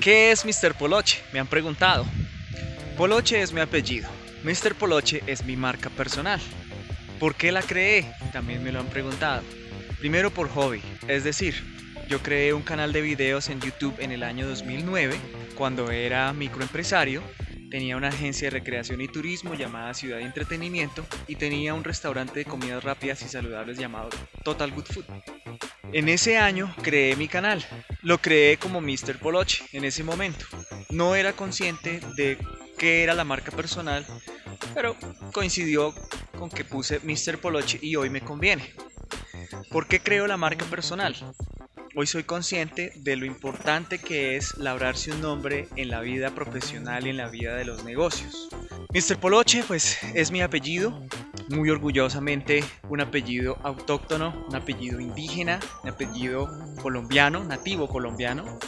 ¿Qué 0.00 0.32
es 0.32 0.44
Mr. 0.44 0.74
Poloche? 0.74 1.22
Me 1.32 1.38
han 1.38 1.46
preguntado. 1.46 2.04
Poloche 2.96 3.40
es 3.40 3.52
mi 3.52 3.60
apellido. 3.60 4.08
Mr. 4.42 4.74
Poloche 4.74 5.22
es 5.26 5.44
mi 5.44 5.56
marca 5.56 5.90
personal. 5.90 6.40
¿Por 7.20 7.34
qué 7.34 7.52
la 7.52 7.62
creé? 7.62 8.10
También 8.32 8.62
me 8.62 8.72
lo 8.72 8.80
han 8.80 8.86
preguntado. 8.86 9.42
Primero 9.98 10.30
por 10.30 10.48
hobby, 10.48 10.82
es 11.08 11.24
decir, 11.24 11.64
yo 12.08 12.20
creé 12.22 12.52
un 12.52 12.62
canal 12.62 12.92
de 12.92 13.00
videos 13.00 13.48
en 13.48 13.60
YouTube 13.60 13.96
en 13.98 14.12
el 14.12 14.22
año 14.22 14.46
2009, 14.46 15.16
cuando 15.54 15.90
era 15.90 16.32
microempresario, 16.32 17.22
tenía 17.70 17.96
una 17.96 18.08
agencia 18.08 18.46
de 18.46 18.58
recreación 18.58 19.00
y 19.00 19.08
turismo 19.08 19.54
llamada 19.54 19.94
Ciudad 19.94 20.18
de 20.18 20.24
Entretenimiento 20.24 21.06
y 21.26 21.36
tenía 21.36 21.74
un 21.74 21.84
restaurante 21.84 22.40
de 22.40 22.44
comidas 22.44 22.82
rápidas 22.82 23.22
y 23.22 23.28
saludables 23.28 23.78
llamado 23.78 24.10
Total 24.44 24.70
Good 24.72 24.86
Food. 24.86 25.04
En 25.92 26.08
ese 26.08 26.38
año 26.38 26.74
creé 26.82 27.16
mi 27.16 27.28
canal. 27.28 27.64
Lo 28.02 28.18
creé 28.18 28.56
como 28.56 28.80
Mr. 28.80 29.18
Poloche 29.18 29.64
en 29.72 29.84
ese 29.84 30.04
momento. 30.04 30.46
No 30.90 31.14
era 31.14 31.32
consciente 31.32 32.00
de 32.16 32.38
qué 32.78 33.02
era 33.02 33.14
la 33.14 33.24
marca 33.24 33.52
personal, 33.52 34.06
pero 34.74 34.96
coincidió 35.32 35.94
con 36.38 36.50
que 36.50 36.64
puse 36.64 37.00
Mr. 37.00 37.38
Poloche 37.38 37.78
y 37.80 37.96
hoy 37.96 38.10
me 38.10 38.20
conviene. 38.20 38.74
¿Por 39.70 39.86
qué 39.86 40.00
creo 40.00 40.26
la 40.26 40.36
marca 40.36 40.64
personal? 40.66 41.14
Hoy 41.98 42.06
soy 42.06 42.24
consciente 42.24 42.92
de 42.96 43.16
lo 43.16 43.24
importante 43.24 43.98
que 43.98 44.36
es 44.36 44.58
labrarse 44.58 45.12
un 45.12 45.22
nombre 45.22 45.66
en 45.76 45.88
la 45.88 46.00
vida 46.02 46.28
profesional 46.28 47.06
y 47.06 47.08
en 47.08 47.16
la 47.16 47.30
vida 47.30 47.56
de 47.56 47.64
los 47.64 47.84
negocios. 47.84 48.50
Mr. 48.92 49.16
Poloche, 49.18 49.64
pues 49.66 49.96
es 50.14 50.30
mi 50.30 50.42
apellido, 50.42 51.02
muy 51.48 51.70
orgullosamente 51.70 52.62
un 52.90 53.00
apellido 53.00 53.56
autóctono, 53.62 54.44
un 54.46 54.54
apellido 54.54 55.00
indígena, 55.00 55.58
un 55.84 55.88
apellido 55.88 56.50
colombiano, 56.82 57.42
nativo 57.44 57.88
colombiano. 57.88 58.58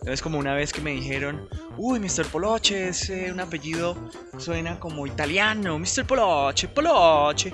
Entonces 0.00 0.20
como 0.20 0.40
una 0.40 0.54
vez 0.54 0.72
que 0.72 0.80
me 0.80 0.90
dijeron, 0.90 1.48
uy, 1.76 2.00
Mr. 2.00 2.26
Poloche 2.26 2.88
es 2.88 3.08
un 3.08 3.38
apellido, 3.38 4.10
suena 4.36 4.80
como 4.80 5.06
italiano, 5.06 5.78
Mr. 5.78 6.04
Poloche, 6.04 6.66
Poloche, 6.66 7.52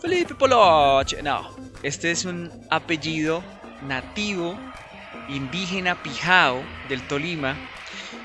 Felipe 0.00 0.34
Poloche. 0.34 1.22
No, 1.22 1.54
este 1.82 2.10
es 2.10 2.24
un 2.24 2.50
apellido 2.70 3.44
nativo, 3.82 4.58
indígena, 5.28 6.02
pijao 6.02 6.62
del 6.88 7.02
Tolima. 7.02 7.56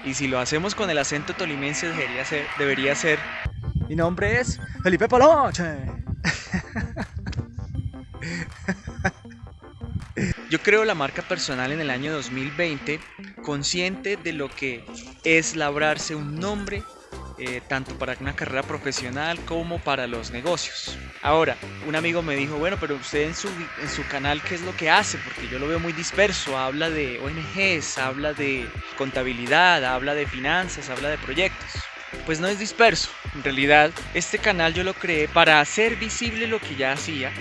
Y 0.03 0.13
si 0.13 0.27
lo 0.27 0.39
hacemos 0.39 0.75
con 0.75 0.89
el 0.89 0.97
acento 0.97 1.33
tolimense 1.33 1.87
debería 1.87 2.25
ser, 2.25 2.45
debería 2.57 2.95
ser 2.95 3.19
mi 3.87 3.95
nombre 3.95 4.39
es 4.39 4.59
Felipe 4.83 5.07
Poloche. 5.09 5.63
Yo 10.49 10.59
creo 10.59 10.85
la 10.85 10.95
marca 10.95 11.21
personal 11.21 11.71
en 11.71 11.81
el 11.81 11.89
año 11.89 12.13
2020, 12.13 12.99
consciente 13.43 14.17
de 14.17 14.33
lo 14.33 14.49
que 14.49 14.85
es 15.23 15.55
labrarse 15.55 16.15
un 16.15 16.39
nombre 16.39 16.83
eh, 17.43 17.59
tanto 17.67 17.97
para 17.97 18.15
una 18.19 18.35
carrera 18.35 18.61
profesional 18.61 19.39
como 19.45 19.79
para 19.79 20.05
los 20.05 20.29
negocios. 20.29 20.95
Ahora, 21.23 21.57
un 21.87 21.95
amigo 21.95 22.21
me 22.21 22.35
dijo, 22.35 22.57
bueno, 22.57 22.77
pero 22.79 22.95
usted 22.95 23.23
en 23.23 23.33
su, 23.33 23.47
en 23.81 23.89
su 23.89 24.05
canal, 24.07 24.43
¿qué 24.43 24.53
es 24.53 24.61
lo 24.61 24.75
que 24.75 24.91
hace? 24.91 25.17
Porque 25.17 25.47
yo 25.47 25.57
lo 25.57 25.67
veo 25.67 25.79
muy 25.79 25.91
disperso, 25.91 26.55
habla 26.55 26.91
de 26.91 27.19
ONGs, 27.19 27.97
habla 27.97 28.33
de 28.33 28.69
contabilidad, 28.95 29.83
habla 29.83 30.13
de 30.13 30.27
finanzas, 30.27 30.91
habla 30.91 31.09
de 31.09 31.17
proyectos. 31.17 31.67
Pues 32.27 32.39
no 32.39 32.47
es 32.47 32.59
disperso, 32.59 33.09
en 33.33 33.43
realidad 33.43 33.89
este 34.13 34.37
canal 34.37 34.75
yo 34.75 34.83
lo 34.83 34.93
creé 34.93 35.27
para 35.27 35.61
hacer 35.61 35.95
visible 35.95 36.45
lo 36.45 36.59
que 36.59 36.75
ya 36.75 36.91
hacía 36.91 37.31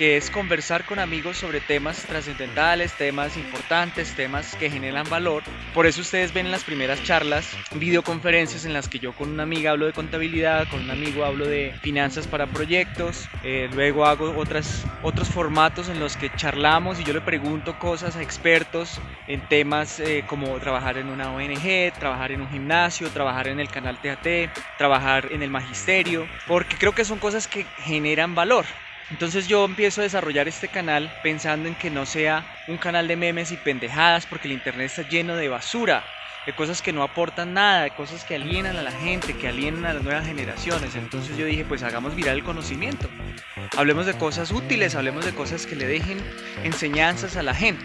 que 0.00 0.16
es 0.16 0.30
conversar 0.30 0.86
con 0.86 0.98
amigos 0.98 1.36
sobre 1.36 1.60
temas 1.60 2.06
trascendentales, 2.06 2.94
temas 2.94 3.36
importantes, 3.36 4.16
temas 4.16 4.56
que 4.56 4.70
generan 4.70 5.06
valor. 5.10 5.42
Por 5.74 5.84
eso 5.84 6.00
ustedes 6.00 6.32
ven 6.32 6.46
en 6.46 6.52
las 6.52 6.64
primeras 6.64 7.04
charlas 7.04 7.46
videoconferencias 7.74 8.64
en 8.64 8.72
las 8.72 8.88
que 8.88 8.98
yo 8.98 9.12
con 9.12 9.28
una 9.28 9.42
amiga 9.42 9.72
hablo 9.72 9.84
de 9.84 9.92
contabilidad, 9.92 10.66
con 10.70 10.80
un 10.80 10.90
amigo 10.90 11.26
hablo 11.26 11.46
de 11.46 11.74
finanzas 11.82 12.26
para 12.26 12.46
proyectos, 12.46 13.28
eh, 13.44 13.68
luego 13.74 14.06
hago 14.06 14.34
otras, 14.38 14.86
otros 15.02 15.28
formatos 15.28 15.90
en 15.90 16.00
los 16.00 16.16
que 16.16 16.34
charlamos 16.34 16.98
y 16.98 17.04
yo 17.04 17.12
le 17.12 17.20
pregunto 17.20 17.78
cosas 17.78 18.16
a 18.16 18.22
expertos 18.22 18.98
en 19.26 19.46
temas 19.50 20.00
eh, 20.00 20.24
como 20.26 20.58
trabajar 20.60 20.96
en 20.96 21.10
una 21.10 21.30
ONG, 21.30 21.92
trabajar 21.98 22.32
en 22.32 22.40
un 22.40 22.48
gimnasio, 22.48 23.10
trabajar 23.10 23.48
en 23.48 23.60
el 23.60 23.68
canal 23.68 23.98
TAT, 24.00 24.48
trabajar 24.78 25.28
en 25.30 25.42
el 25.42 25.50
magisterio, 25.50 26.26
porque 26.46 26.76
creo 26.78 26.94
que 26.94 27.04
son 27.04 27.18
cosas 27.18 27.46
que 27.46 27.66
generan 27.84 28.34
valor. 28.34 28.64
Entonces 29.10 29.48
yo 29.48 29.64
empiezo 29.64 30.00
a 30.00 30.04
desarrollar 30.04 30.46
este 30.48 30.68
canal 30.68 31.12
pensando 31.22 31.68
en 31.68 31.74
que 31.74 31.90
no 31.90 32.06
sea 32.06 32.44
un 32.68 32.76
canal 32.76 33.08
de 33.08 33.16
memes 33.16 33.50
y 33.50 33.56
pendejadas 33.56 34.26
porque 34.26 34.46
el 34.46 34.52
internet 34.52 34.86
está 34.86 35.08
lleno 35.08 35.34
de 35.36 35.48
basura, 35.48 36.04
de 36.46 36.54
cosas 36.54 36.80
que 36.80 36.92
no 36.92 37.02
aportan 37.02 37.54
nada, 37.54 37.82
de 37.82 37.90
cosas 37.90 38.24
que 38.24 38.36
alienan 38.36 38.76
a 38.76 38.82
la 38.82 38.92
gente, 38.92 39.36
que 39.36 39.48
alienan 39.48 39.84
a 39.84 39.94
las 39.94 40.02
nuevas 40.02 40.26
generaciones. 40.26 40.94
Entonces 40.94 41.36
yo 41.36 41.44
dije, 41.44 41.64
pues 41.64 41.82
hagamos 41.82 42.14
viral 42.14 42.36
el 42.36 42.44
conocimiento. 42.44 43.08
Hablemos 43.76 44.06
de 44.06 44.14
cosas 44.14 44.52
útiles, 44.52 44.94
hablemos 44.94 45.24
de 45.24 45.32
cosas 45.32 45.66
que 45.66 45.76
le 45.76 45.86
dejen 45.86 46.18
enseñanzas 46.62 47.36
a 47.36 47.42
la 47.42 47.54
gente. 47.54 47.84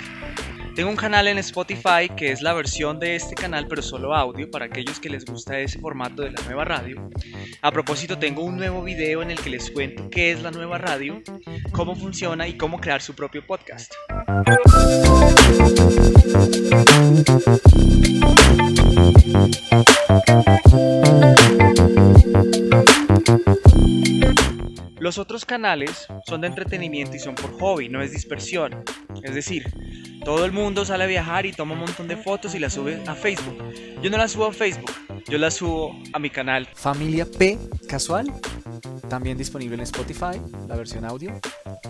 Tengo 0.75 0.89
un 0.89 0.97
canal 0.97 1.29
en 1.29 1.37
Spotify 1.37 2.09
que 2.17 2.33
es 2.33 2.41
la 2.41 2.51
versión 2.51 2.99
de 2.99 3.15
este 3.15 3.33
canal 3.33 3.65
pero 3.69 3.81
solo 3.81 4.13
audio 4.13 4.51
para 4.51 4.65
aquellos 4.65 4.99
que 4.99 5.09
les 5.09 5.23
gusta 5.23 5.57
ese 5.57 5.79
formato 5.79 6.21
de 6.21 6.31
la 6.31 6.41
nueva 6.43 6.65
radio. 6.65 7.09
A 7.61 7.71
propósito 7.71 8.19
tengo 8.19 8.43
un 8.43 8.57
nuevo 8.57 8.83
video 8.83 9.21
en 9.21 9.31
el 9.31 9.39
que 9.39 9.51
les 9.51 9.71
cuento 9.71 10.09
qué 10.09 10.31
es 10.31 10.41
la 10.41 10.51
nueva 10.51 10.77
radio, 10.77 11.21
cómo 11.71 11.95
funciona 11.95 12.45
y 12.49 12.57
cómo 12.57 12.81
crear 12.81 13.01
su 13.01 13.15
propio 13.15 13.45
podcast. 13.47 13.93
Los 25.05 25.19
otros 25.19 25.45
canales 25.45 26.07
son 26.25 26.41
de 26.41 26.47
entretenimiento 26.47 27.15
y 27.15 27.19
son 27.19 27.35
por 27.35 27.51
hobby, 27.59 27.89
no 27.89 28.01
es 28.01 28.11
dispersión. 28.11 28.83
Es 29.21 29.35
decir, 29.35 29.71
todo 30.23 30.45
el 30.45 30.51
mundo 30.51 30.83
sale 30.83 31.03
a 31.03 31.05
viajar 31.05 31.45
y 31.45 31.51
toma 31.51 31.73
un 31.73 31.81
montón 31.81 32.07
de 32.07 32.17
fotos 32.17 32.55
y 32.55 32.59
las 32.59 32.73
sube 32.73 33.03
a 33.05 33.13
Facebook. 33.13 33.55
Yo 34.01 34.09
no 34.09 34.17
las 34.17 34.31
subo 34.31 34.47
a 34.47 34.51
Facebook, 34.51 34.91
yo 35.27 35.37
las 35.37 35.53
subo 35.53 35.95
a 36.11 36.17
mi 36.17 36.31
canal. 36.31 36.67
Familia 36.73 37.27
P 37.27 37.59
Casual, 37.87 38.33
también 39.07 39.37
disponible 39.37 39.75
en 39.75 39.81
Spotify, 39.81 40.41
la 40.67 40.75
versión 40.75 41.05
audio. 41.05 41.39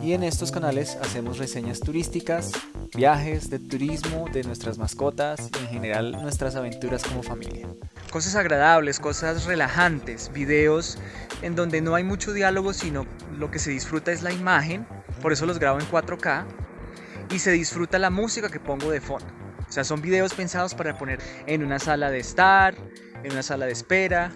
Y 0.04 0.12
en 0.12 0.24
estos 0.24 0.52
canales 0.52 0.98
hacemos 1.02 1.38
reseñas 1.38 1.80
turísticas, 1.80 2.52
viajes 2.98 3.50
de 3.50 3.60
turismo, 3.60 4.26
de 4.34 4.44
nuestras 4.44 4.78
mascotas 4.78 5.50
y 5.54 5.64
en 5.64 5.70
general 5.70 6.12
nuestras 6.22 6.58
aventuras 6.58 7.02
como 7.06 7.24
familia. 7.24 7.66
Cosas 8.16 8.38
agradables, 8.38 9.02
cosas 9.02 9.44
relajantes, 9.44 10.32
videos 10.32 10.98
en 11.42 11.54
donde 11.54 11.82
no 11.82 11.96
hay 11.96 12.06
mucho 12.06 12.32
diálogo, 12.32 12.72
sino 12.72 13.06
lo 13.38 13.52
que 13.52 13.60
se 13.60 13.72
disfruta 13.72 14.14
es 14.14 14.22
la 14.24 14.32
imagen. 14.32 14.88
Por 15.22 15.34
eso 15.34 15.46
los 15.46 15.60
grabo 15.60 15.82
en 15.82 15.86
4K 15.86 16.46
y 17.30 17.40
se 17.40 17.52
disfruta 17.52 18.00
la 18.00 18.10
música 18.10 18.48
que 18.48 18.62
pongo 18.62 18.90
de 18.90 19.02
fondo. 19.02 19.28
O 19.68 19.70
sea, 19.70 19.84
son 19.84 20.02
videos 20.02 20.34
pensados 20.34 20.74
para 20.76 20.98
poner 20.98 21.20
en 21.46 21.62
una 21.62 21.78
sala 21.78 22.10
de 22.10 22.20
estar, 22.20 22.74
en 23.22 23.34
una 23.34 23.44
sala 23.44 23.66
de 23.66 23.74
espera 23.74 24.32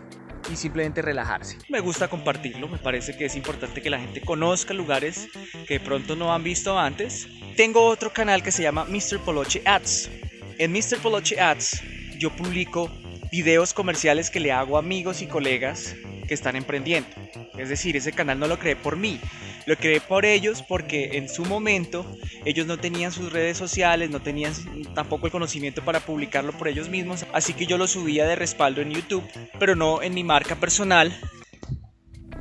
y 0.51 0.57
simplemente 0.57 1.01
relajarse. 1.01 1.57
Me 1.69 1.79
gusta 1.79 2.09
compartirlo, 2.09 2.67
me 2.67 2.79
parece 2.79 3.15
que 3.15 3.27
es 3.27 3.37
importante 3.37 3.81
que 3.81 3.89
la 3.89 3.99
gente 3.99 4.19
conozca 4.19 4.73
lugares 4.73 5.29
que 5.69 5.75
de 5.75 5.79
pronto 5.79 6.17
no 6.17 6.33
han 6.33 6.43
visto 6.43 6.77
antes. 6.77 7.29
Tengo 7.55 7.85
otro 7.85 8.11
canal 8.11 8.43
que 8.43 8.51
se 8.51 8.61
llama 8.61 8.83
Mr. 8.83 9.23
Poloche 9.23 9.61
Ads. 9.65 10.09
En 10.57 10.73
Mr. 10.73 10.97
Poloche 11.01 11.39
Ads 11.39 11.81
yo 12.19 12.35
publico 12.35 12.91
videos 13.31 13.73
comerciales 13.73 14.29
que 14.29 14.39
le 14.39 14.51
hago 14.51 14.77
a 14.77 14.79
amigos 14.79 15.21
y 15.21 15.27
colegas 15.27 15.95
que 16.27 16.33
están 16.33 16.55
emprendiendo. 16.55 17.09
Es 17.57 17.69
decir, 17.69 17.95
ese 17.97 18.11
canal 18.11 18.39
no 18.39 18.47
lo 18.47 18.59
creé 18.59 18.75
por 18.75 18.95
mí, 18.95 19.19
lo 19.65 19.75
creé 19.75 20.01
por 20.01 20.25
ellos 20.25 20.63
porque 20.63 21.17
en 21.17 21.27
su 21.29 21.45
momento 21.45 22.05
ellos 22.45 22.65
no 22.67 22.77
tenían 22.77 23.11
sus 23.11 23.31
redes 23.31 23.57
sociales, 23.57 24.09
no 24.09 24.21
tenían 24.21 24.53
tampoco 24.93 25.25
el 25.25 25.31
conocimiento 25.31 25.83
para 25.83 25.99
publicarlo 25.99 26.53
por 26.53 26.67
ellos 26.67 26.89
mismos, 26.89 27.25
así 27.33 27.53
que 27.53 27.65
yo 27.65 27.77
lo 27.77 27.87
subía 27.87 28.25
de 28.25 28.35
respaldo 28.35 28.81
en 28.81 28.91
YouTube, 28.91 29.23
pero 29.59 29.75
no 29.75 30.01
en 30.01 30.13
mi 30.13 30.23
marca 30.23 30.55
personal, 30.55 31.15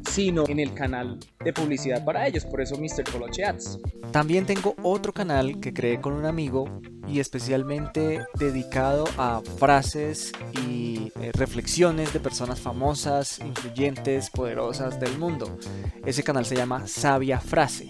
sino 0.08 0.44
en 0.48 0.60
el 0.60 0.74
canal 0.74 1.18
de 1.44 1.52
publicidad 1.52 2.04
para 2.04 2.26
ellos, 2.26 2.44
por 2.44 2.60
eso 2.60 2.76
Mr. 2.76 3.04
Poloche 3.10 3.44
Ads. 3.44 3.78
También 4.12 4.46
tengo 4.46 4.74
otro 4.82 5.12
canal 5.12 5.60
que 5.60 5.72
creé 5.72 6.00
con 6.00 6.12
un 6.14 6.24
amigo 6.24 6.80
y 7.08 7.20
especialmente 7.20 8.26
dedicado 8.34 9.04
a 9.16 9.40
frases 9.58 10.32
y 10.66 11.12
eh, 11.20 11.32
reflexiones 11.32 12.12
de 12.12 12.20
personas 12.20 12.60
famosas, 12.60 13.38
influyentes, 13.38 14.30
poderosas 14.30 15.00
del 15.00 15.18
mundo. 15.18 15.58
Ese 16.04 16.22
canal 16.22 16.44
se 16.46 16.56
llama 16.56 16.86
Sabia 16.86 17.40
Frase. 17.40 17.88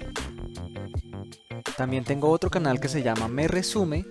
También 1.76 2.04
tengo 2.04 2.30
otro 2.30 2.50
canal 2.50 2.80
que 2.80 2.88
se 2.88 3.02
llama 3.02 3.28
Me 3.28 3.48
Resume. 3.48 4.04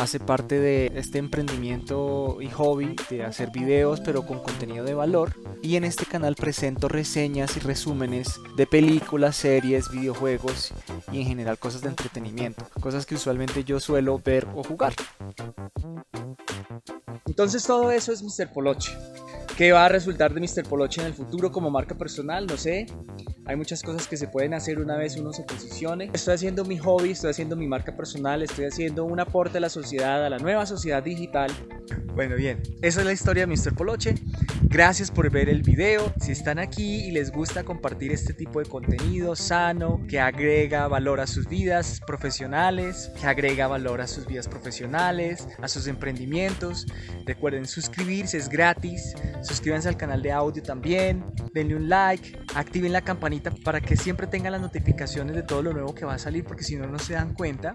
Hace 0.00 0.18
parte 0.18 0.58
de 0.58 0.92
este 0.94 1.18
emprendimiento 1.18 2.38
y 2.40 2.48
hobby 2.48 2.96
de 3.10 3.24
hacer 3.24 3.50
videos 3.50 4.00
pero 4.00 4.26
con 4.26 4.42
contenido 4.42 4.84
de 4.84 4.94
valor 4.94 5.34
y 5.62 5.76
en 5.76 5.84
este 5.84 6.06
canal 6.06 6.36
presento 6.36 6.88
reseñas 6.88 7.56
y 7.56 7.60
resúmenes 7.60 8.40
de 8.56 8.66
películas, 8.66 9.36
series, 9.36 9.90
videojuegos 9.90 10.72
y 11.12 11.20
en 11.20 11.26
general 11.26 11.58
cosas 11.58 11.82
de 11.82 11.88
entretenimiento, 11.88 12.66
cosas 12.80 13.04
que 13.04 13.14
usualmente 13.14 13.62
yo 13.62 13.78
suelo 13.78 14.18
ver 14.18 14.46
o 14.54 14.64
jugar. 14.64 14.94
Entonces 17.26 17.64
todo 17.64 17.90
eso 17.90 18.12
es 18.12 18.22
Mr. 18.22 18.52
Poloche. 18.52 18.92
¿Qué 19.56 19.72
va 19.72 19.84
a 19.84 19.88
resultar 19.88 20.32
de 20.32 20.40
Mr. 20.40 20.66
Poloche 20.68 21.00
en 21.00 21.08
el 21.08 21.14
futuro 21.14 21.52
como 21.52 21.70
marca 21.70 21.94
personal? 21.94 22.46
No 22.46 22.56
sé. 22.56 22.86
Hay 23.46 23.56
muchas 23.56 23.82
cosas 23.82 24.06
que 24.06 24.16
se 24.16 24.28
pueden 24.28 24.54
hacer 24.54 24.78
una 24.78 24.96
vez 24.96 25.16
uno 25.16 25.32
se 25.32 25.42
posicione. 25.42 26.10
Estoy 26.12 26.34
haciendo 26.34 26.64
mi 26.64 26.78
hobby, 26.78 27.10
estoy 27.10 27.30
haciendo 27.30 27.56
mi 27.56 27.66
marca 27.66 27.96
personal, 27.96 28.42
estoy 28.42 28.66
haciendo 28.66 29.04
un 29.04 29.20
aporte 29.20 29.58
a 29.58 29.60
la 29.60 29.68
sociedad, 29.68 30.24
a 30.24 30.30
la 30.30 30.38
nueva 30.38 30.66
sociedad 30.66 31.02
digital. 31.02 31.50
Bueno, 32.14 32.36
bien, 32.36 32.62
esa 32.82 33.00
es 33.00 33.06
la 33.06 33.12
historia 33.12 33.46
de 33.46 33.54
Mr. 33.54 33.74
Poloche. 33.74 34.14
Gracias 34.62 35.10
por 35.10 35.28
ver 35.30 35.48
el 35.48 35.62
video. 35.62 36.12
Si 36.20 36.30
están 36.30 36.58
aquí 36.58 37.06
y 37.06 37.10
les 37.10 37.32
gusta 37.32 37.64
compartir 37.64 38.12
este 38.12 38.32
tipo 38.32 38.60
de 38.60 38.66
contenido 38.66 39.34
sano, 39.34 40.00
que 40.08 40.20
agrega 40.20 40.86
valor 40.86 41.20
a 41.20 41.26
sus 41.26 41.48
vidas 41.48 42.00
profesionales, 42.06 43.10
que 43.20 43.26
agrega 43.26 43.66
valor 43.66 44.00
a 44.00 44.06
sus 44.06 44.26
vidas 44.26 44.48
profesionales, 44.48 45.48
a 45.60 45.66
sus 45.66 45.88
emprendimientos, 45.88 46.86
recuerden 47.26 47.66
suscribirse, 47.66 48.36
es 48.36 48.48
gratis. 48.48 49.14
Suscríbanse 49.50 49.88
al 49.88 49.96
canal 49.96 50.22
de 50.22 50.30
audio 50.30 50.62
también, 50.62 51.24
denle 51.52 51.74
un 51.74 51.88
like, 51.88 52.38
activen 52.54 52.92
la 52.92 53.00
campanita 53.00 53.50
para 53.50 53.80
que 53.80 53.96
siempre 53.96 54.28
tengan 54.28 54.52
las 54.52 54.60
notificaciones 54.60 55.34
de 55.34 55.42
todo 55.42 55.60
lo 55.60 55.72
nuevo 55.72 55.92
que 55.92 56.04
va 56.04 56.14
a 56.14 56.18
salir, 56.20 56.44
porque 56.44 56.62
si 56.62 56.76
no, 56.76 56.86
no 56.86 57.00
se 57.00 57.14
dan 57.14 57.34
cuenta. 57.34 57.74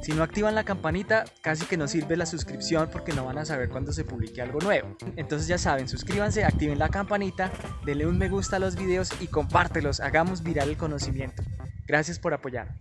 Si 0.00 0.12
no 0.12 0.22
activan 0.22 0.54
la 0.54 0.64
campanita, 0.64 1.24
casi 1.42 1.66
que 1.66 1.76
no 1.76 1.86
sirve 1.86 2.16
la 2.16 2.24
suscripción 2.24 2.88
porque 2.90 3.12
no 3.12 3.26
van 3.26 3.36
a 3.36 3.44
saber 3.44 3.68
cuando 3.68 3.92
se 3.92 4.04
publique 4.04 4.40
algo 4.40 4.58
nuevo. 4.60 4.96
Entonces 5.16 5.46
ya 5.48 5.58
saben, 5.58 5.86
suscríbanse, 5.86 6.44
activen 6.44 6.78
la 6.78 6.88
campanita, 6.88 7.52
denle 7.84 8.06
un 8.06 8.16
me 8.16 8.30
gusta 8.30 8.56
a 8.56 8.58
los 8.58 8.74
videos 8.74 9.10
y 9.20 9.26
compártelos, 9.26 10.00
hagamos 10.00 10.42
viral 10.42 10.70
el 10.70 10.78
conocimiento. 10.78 11.42
Gracias 11.86 12.18
por 12.18 12.32
apoyar. 12.32 12.74